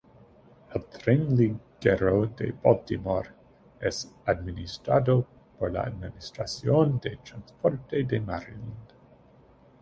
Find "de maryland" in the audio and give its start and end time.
8.03-8.93